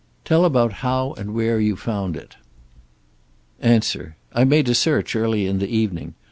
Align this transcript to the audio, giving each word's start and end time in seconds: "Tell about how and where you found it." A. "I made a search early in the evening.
"Tell 0.25 0.45
about 0.45 0.73
how 0.81 1.13
and 1.13 1.31
where 1.31 1.59
you 1.59 1.75
found 1.75 2.17
it." 2.17 2.35
A. 3.61 3.79
"I 4.33 4.43
made 4.45 4.67
a 4.67 4.73
search 4.73 5.15
early 5.15 5.45
in 5.45 5.59
the 5.59 5.69
evening. 5.69 6.15